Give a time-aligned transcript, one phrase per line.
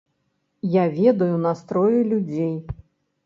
[0.75, 2.53] Я ведаю настроі людзей.